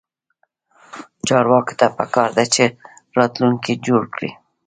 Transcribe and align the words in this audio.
چارواکو 1.27 1.73
ته 1.79 1.87
پکار 1.97 2.29
ده 2.37 2.45
چې، 2.53 2.63
راتلونکی 3.17 3.73
جوړ 3.85 4.01
کړي 4.15 4.29